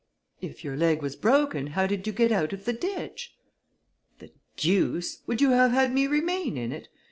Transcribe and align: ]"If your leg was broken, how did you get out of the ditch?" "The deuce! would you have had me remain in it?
]"If 0.41 0.63
your 0.63 0.75
leg 0.75 1.03
was 1.03 1.15
broken, 1.15 1.67
how 1.67 1.85
did 1.85 2.07
you 2.07 2.11
get 2.13 2.31
out 2.31 2.53
of 2.53 2.65
the 2.65 2.73
ditch?" 2.73 3.35
"The 4.17 4.31
deuce! 4.57 5.21
would 5.27 5.41
you 5.41 5.51
have 5.51 5.73
had 5.73 5.93
me 5.93 6.07
remain 6.07 6.57
in 6.57 6.71
it? 6.71 6.87